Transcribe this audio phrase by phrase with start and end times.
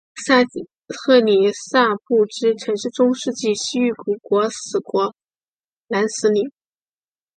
[0.25, 0.39] 沙
[0.89, 5.13] 赫里萨布兹曾是中世纪西域古国史国
[5.89, 6.51] 南十里。